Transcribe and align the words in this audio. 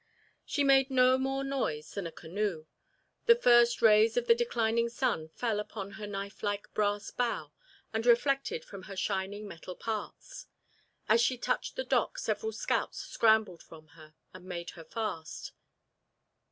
She 0.47 0.63
made 0.63 0.89
no 0.89 1.19
more 1.19 1.43
noise 1.43 1.93
than 1.93 2.07
a 2.07 2.11
canoe. 2.11 2.65
The 3.27 3.35
first 3.35 3.83
rays 3.83 4.17
of 4.17 4.25
the 4.25 4.33
declining 4.33 4.89
sun 4.89 5.29
fell 5.29 5.59
upon 5.59 5.91
her 5.91 6.07
knife 6.07 6.41
like 6.41 6.73
brass 6.73 7.11
bow 7.11 7.53
and 7.93 8.03
reflected 8.07 8.65
from 8.65 8.85
her 8.89 8.95
shining 8.95 9.47
metal 9.47 9.75
parts. 9.75 10.47
As 11.07 11.21
she 11.21 11.37
touched 11.37 11.75
the 11.75 11.83
dock 11.83 12.17
several 12.17 12.51
scouts 12.51 12.97
scrambled 12.97 13.61
from 13.61 13.89
her 13.89 14.15
and 14.33 14.45
made 14.45 14.71
her 14.71 14.85
fast. 14.85 15.51